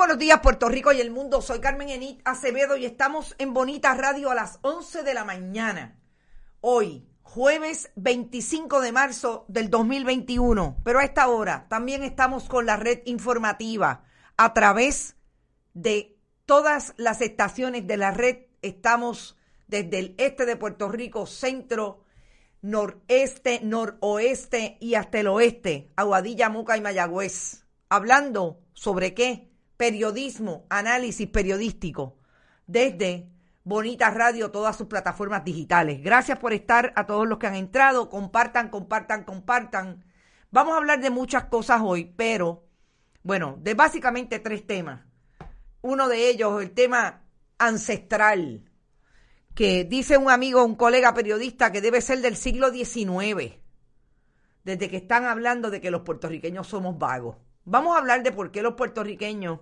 [0.00, 1.42] buenos días, Puerto Rico y el mundo.
[1.42, 6.00] Soy Carmen Enit Acevedo y estamos en Bonita Radio a las 11 de la mañana.
[6.62, 10.78] Hoy, jueves 25 de marzo del 2021.
[10.84, 14.04] Pero a esta hora también estamos con la red informativa
[14.38, 15.16] a través
[15.74, 18.46] de todas las estaciones de la red.
[18.62, 19.36] Estamos
[19.68, 22.04] desde el este de Puerto Rico, centro,
[22.62, 27.66] noreste, noroeste y hasta el oeste, Aguadilla, Muca y Mayagüez.
[27.90, 29.49] Hablando sobre qué?
[29.80, 32.18] Periodismo, análisis periodístico.
[32.66, 33.30] Desde
[33.64, 36.02] Bonita Radio, todas sus plataformas digitales.
[36.02, 38.10] Gracias por estar a todos los que han entrado.
[38.10, 40.04] Compartan, compartan, compartan.
[40.50, 42.68] Vamos a hablar de muchas cosas hoy, pero,
[43.22, 45.00] bueno, de básicamente tres temas.
[45.80, 47.22] Uno de ellos, el tema
[47.56, 48.70] ancestral,
[49.54, 53.54] que dice un amigo, un colega periodista, que debe ser del siglo XIX,
[54.62, 57.38] desde que están hablando de que los puertorriqueños somos vagos.
[57.64, 59.60] Vamos a hablar de por qué los puertorriqueños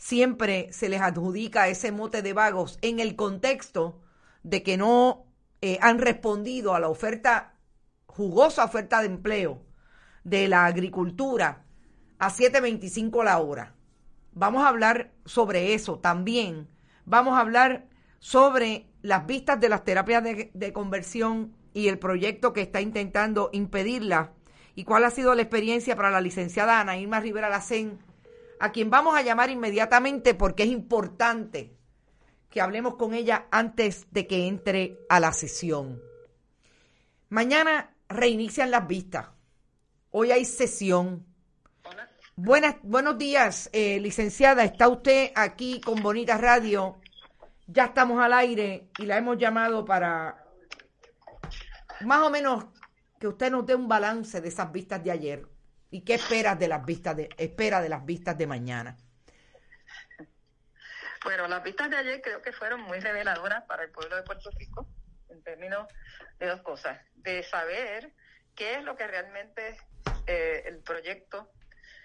[0.00, 4.00] siempre se les adjudica ese mote de vagos en el contexto
[4.42, 5.26] de que no
[5.60, 7.52] eh, han respondido a la oferta,
[8.06, 9.62] jugosa oferta de empleo
[10.24, 11.66] de la agricultura
[12.18, 13.74] a 7.25 la hora.
[14.32, 16.66] Vamos a hablar sobre eso también.
[17.04, 17.86] Vamos a hablar
[18.20, 23.50] sobre las vistas de las terapias de, de conversión y el proyecto que está intentando
[23.52, 24.32] impedirla
[24.74, 27.98] y cuál ha sido la experiencia para la licenciada Ana Irma Rivera Lacén
[28.60, 31.74] a quien vamos a llamar inmediatamente porque es importante
[32.50, 36.00] que hablemos con ella antes de que entre a la sesión.
[37.30, 39.28] Mañana reinician las vistas.
[40.10, 41.24] Hoy hay sesión.
[42.36, 44.62] Buenas, buenos días, eh, licenciada.
[44.64, 46.98] Está usted aquí con Bonita Radio.
[47.66, 50.44] Ya estamos al aire y la hemos llamado para
[52.02, 52.66] más o menos
[53.18, 55.49] que usted nos dé un balance de esas vistas de ayer.
[55.90, 58.96] ¿Y qué esperas de las vistas de, espera de las vistas de mañana?
[61.24, 64.50] Bueno, las vistas de ayer creo que fueron muy reveladoras para el pueblo de Puerto
[64.58, 64.88] Rico
[65.28, 65.86] en términos
[66.38, 68.12] de dos cosas, de saber
[68.54, 69.76] qué es lo que realmente
[70.26, 71.50] eh, el proyecto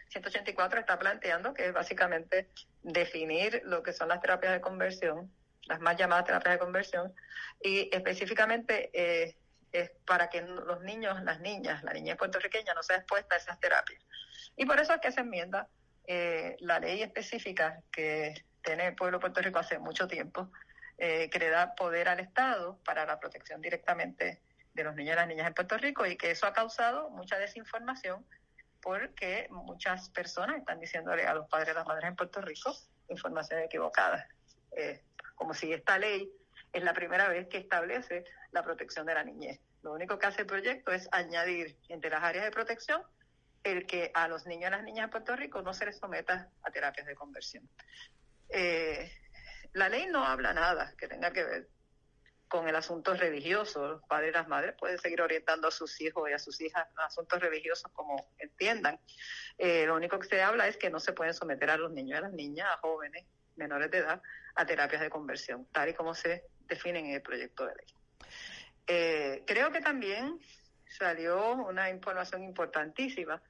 [0.09, 2.50] 184 está planteando, que es básicamente
[2.84, 5.31] definir lo que son las terapias de conversión,
[5.63, 7.13] las más llamadas terapias de conversión,
[7.62, 9.38] y específicamente eh,
[9.78, 13.59] es para que los niños, las niñas, la niñez puertorriqueña no sea expuesta a esas
[13.59, 14.02] terapias.
[14.56, 15.68] Y por eso es que se enmienda
[16.08, 20.52] eh, la ley específica que tiene el pueblo de Puerto Rico hace mucho tiempo,
[20.97, 24.41] eh, que le da poder al Estado para la protección directamente
[24.74, 27.38] de los niños y las niñas en Puerto Rico y que eso ha causado mucha
[27.38, 28.25] desinformación
[28.81, 32.75] porque muchas personas están diciéndole a los padres y las madres en Puerto Rico
[33.09, 34.28] información equivocada.
[34.72, 35.03] Eh,
[35.35, 36.31] como si esta ley
[36.75, 39.62] es la primera vez que establece la protección de la niñez.
[39.81, 43.02] Lo único que hace el proyecto es añadir entre las áreas de protección
[43.63, 46.50] el que a los niños y las niñas de Puerto Rico no se les someta
[46.64, 47.67] a terapias de conversión.
[48.50, 49.09] Eh,
[49.72, 51.70] la ley no habla nada que tenga que ver
[52.50, 53.88] con el asunto religioso.
[53.88, 56.85] Los padres y las madres pueden seguir orientando a sus hijos y a sus hijas
[56.97, 59.00] a asuntos religiosos como entiendan.
[59.58, 62.16] Eh, lo único que se habla es que no se pueden someter a los niños
[62.16, 64.22] y a las niñas, a jóvenes menores de edad,
[64.55, 67.87] a terapias de conversión, tal y como se definen en el proyecto de ley.
[68.87, 70.40] Eh, creo que también
[70.87, 73.41] salió una información importantísima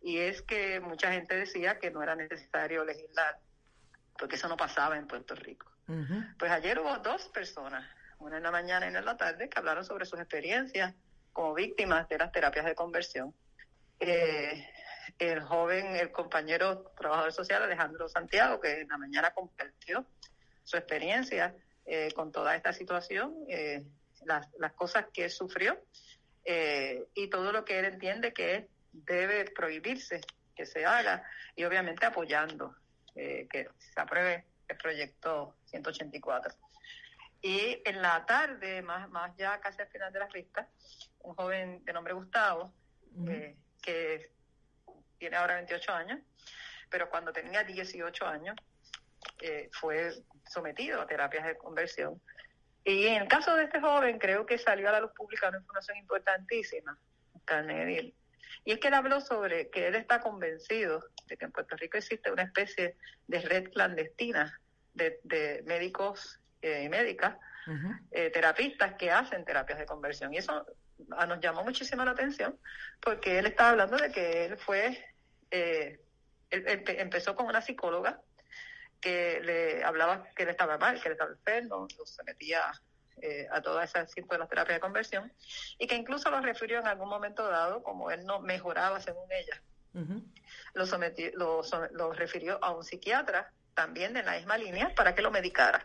[0.00, 3.38] y es que mucha gente decía que no era necesario legislar
[4.18, 5.70] porque eso no pasaba en Puerto Rico.
[6.38, 7.88] Pues ayer hubo dos personas,
[8.18, 10.94] una en la mañana y una en la tarde, que hablaron sobre sus experiencias
[11.32, 13.34] como víctimas de las terapias de conversión.
[14.00, 14.68] Eh,
[15.18, 20.06] el joven, el compañero trabajador social Alejandro Santiago, que en la mañana compartió
[20.62, 21.54] su experiencia
[21.86, 23.84] eh, con toda esta situación, eh,
[24.24, 25.78] las, las, cosas que sufrió
[26.44, 30.20] eh, y todo lo que él entiende que debe prohibirse
[30.54, 31.24] que se haga
[31.56, 32.74] y obviamente apoyando
[33.14, 36.54] que se apruebe el proyecto 184.
[37.42, 40.68] Y en la tarde, más, más ya casi al final de la fiesta,
[41.20, 42.72] un joven de nombre Gustavo,
[43.82, 44.30] que
[45.18, 46.20] tiene ahora 28 años,
[46.90, 48.56] pero cuando tenía 18 años
[49.40, 50.12] eh, fue
[50.48, 52.20] sometido a terapias de conversión.
[52.84, 55.58] Y en el caso de este joven, creo que salió a la luz pública una
[55.58, 56.98] información importantísima,
[57.44, 58.14] Carnegie.
[58.64, 61.98] Y es que él habló sobre que él está convencido de que en Puerto Rico
[61.98, 64.58] existe una especie de red clandestina
[64.94, 67.36] de, médicos eh, y médicas,
[68.12, 70.32] eh, terapistas que hacen terapias de conversión.
[70.32, 70.66] Y eso
[71.06, 72.58] nos llamó muchísimo la atención
[73.00, 75.04] porque él estaba hablando de que él fue,
[75.50, 76.00] él
[76.50, 78.20] empezó con una psicóloga
[79.00, 82.72] que le hablaba que él estaba mal, que él estaba enfermo, lo sometía
[83.20, 85.32] eh, a todas esas tipo de las terapias de conversión
[85.78, 89.62] y que incluso lo refirió en algún momento dado como él no mejoraba según ella.
[90.74, 91.62] lo, sometió, lo,
[91.92, 95.84] lo refirió a un psiquiatra también en la misma línea para que lo medicara.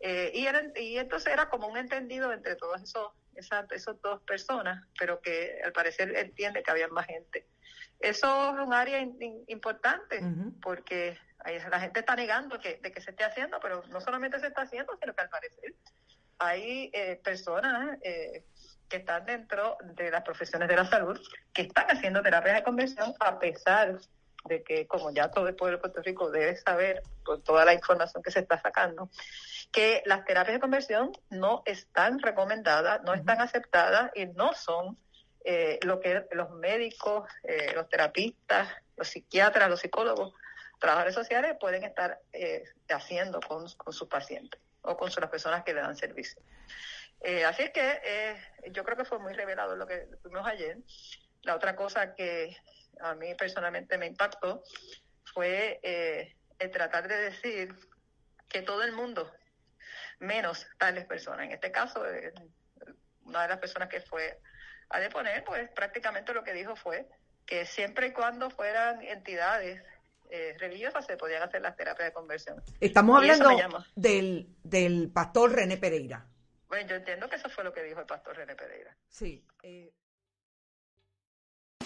[0.00, 4.84] Eh, y, y entonces era como un entendido entre todas esos, esas, esas dos personas,
[4.98, 7.46] pero que al parecer entiende que había más gente.
[8.00, 9.00] Eso es un área
[9.46, 10.20] importante
[10.60, 11.18] porque
[11.70, 14.62] la gente está negando que, de que se esté haciendo, pero no solamente se está
[14.62, 15.74] haciendo, sino que al parecer
[16.38, 18.44] hay eh, personas eh,
[18.88, 21.18] que están dentro de las profesiones de la salud
[21.52, 23.98] que están haciendo terapias de conversión a pesar
[24.48, 27.74] de que, como ya todo el pueblo de Puerto Rico debe saber por toda la
[27.74, 29.10] información que se está sacando,
[29.72, 34.96] que las terapias de conversión no están recomendadas, no están aceptadas y no son
[35.44, 40.34] eh, lo que los médicos, eh, los terapistas, los psiquiatras, los psicólogos,
[40.80, 45.80] trabajadores sociales pueden estar eh, haciendo con, sus pacientes o con las personas que le
[45.80, 46.42] dan servicio.
[47.46, 48.36] así es que
[48.72, 50.78] yo creo que fue muy revelador lo que tuvimos ayer.
[51.42, 52.56] La otra cosa que
[53.00, 54.62] a mí personalmente me impactó
[55.34, 55.80] fue
[56.58, 57.74] el tratar de decir
[58.48, 59.30] que todo el mundo,
[60.18, 62.02] menos tales personas, en este caso,
[63.24, 64.40] una de las personas que fue
[64.88, 67.08] a deponer, pues prácticamente lo que dijo fue
[67.44, 69.82] que siempre y cuando fueran entidades
[70.30, 72.62] eh, religiosas se podían hacer las terapias de conversión.
[72.80, 76.26] Estamos hablando del, del pastor René Pereira.
[76.68, 78.96] Bueno, yo entiendo que eso fue lo que dijo el pastor René Pereira.
[79.08, 79.44] Sí.
[79.62, 79.92] Eh.